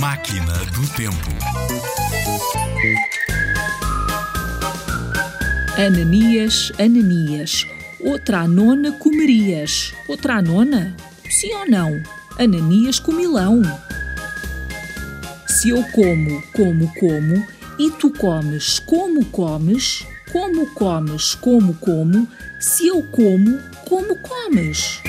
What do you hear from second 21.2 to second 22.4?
como, como,